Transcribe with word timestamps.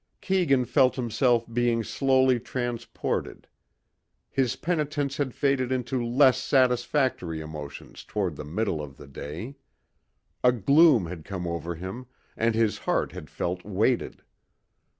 Keegan 0.19 0.65
felt 0.65 0.95
himself 0.95 1.45
being 1.53 1.83
slowly 1.83 2.39
transported. 2.39 3.45
His 4.31 4.55
penitence 4.55 5.17
had 5.17 5.31
faded 5.35 5.71
into 5.71 6.03
less 6.03 6.41
satisfactory 6.41 7.39
emotions 7.39 8.03
toward 8.03 8.35
the 8.35 8.43
middle 8.43 8.81
of 8.81 8.97
the 8.97 9.05
day. 9.07 9.57
A 10.43 10.51
gloom 10.53 11.05
had 11.05 11.23
come 11.23 11.45
over 11.45 11.75
him 11.75 12.07
and 12.35 12.55
his 12.55 12.79
heart 12.79 13.11
had 13.11 13.29
felt 13.29 13.63
weighted. 13.63 14.23